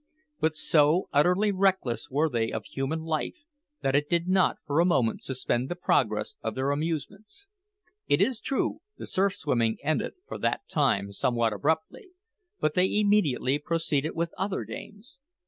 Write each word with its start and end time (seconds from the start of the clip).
But 0.39 0.55
so 0.55 1.09
utterly 1.13 1.51
reckless 1.51 2.09
were 2.09 2.27
they 2.27 2.49
of 2.51 2.65
human 2.65 3.03
life 3.03 3.35
that 3.83 3.95
it 3.95 4.09
did 4.09 4.27
not 4.27 4.57
for 4.65 4.79
a 4.79 4.83
moment 4.85 5.21
suspend 5.21 5.69
the 5.69 5.75
progress 5.75 6.33
of 6.41 6.55
their 6.55 6.71
amusements. 6.71 7.49
It 8.07 8.19
is 8.19 8.39
true 8.41 8.79
the 8.97 9.05
surf 9.05 9.35
swimming 9.35 9.77
ended 9.83 10.13
for 10.27 10.39
that 10.39 10.67
time 10.67 11.11
somewhat 11.11 11.53
abruptly, 11.53 12.07
but 12.59 12.73
they 12.73 12.97
immediately 12.99 13.59
proceeded 13.59 14.15
with 14.15 14.33
other 14.39 14.63
games. 14.63 15.19